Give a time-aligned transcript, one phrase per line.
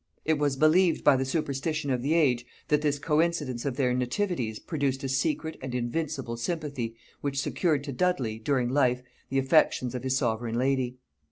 [0.25, 4.57] It was believed by the superstition of the age, that this coincidence of their nativities
[4.57, 10.01] produced a secret and invincible sympathy which secured to Dudley, during life, the affections of
[10.03, 10.97] his sovereign lady.